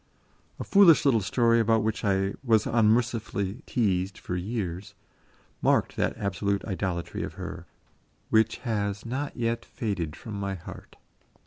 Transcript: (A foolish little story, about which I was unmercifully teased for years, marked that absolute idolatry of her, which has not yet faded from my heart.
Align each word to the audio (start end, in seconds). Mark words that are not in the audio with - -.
(A 0.59 0.63
foolish 0.63 1.05
little 1.05 1.21
story, 1.21 1.59
about 1.59 1.83
which 1.83 2.03
I 2.03 2.33
was 2.43 2.65
unmercifully 2.65 3.61
teased 3.67 4.17
for 4.17 4.35
years, 4.35 4.95
marked 5.61 5.95
that 5.95 6.17
absolute 6.17 6.65
idolatry 6.65 7.21
of 7.21 7.35
her, 7.35 7.67
which 8.31 8.57
has 8.65 9.05
not 9.05 9.37
yet 9.37 9.63
faded 9.63 10.15
from 10.15 10.33
my 10.33 10.55
heart. 10.55 10.95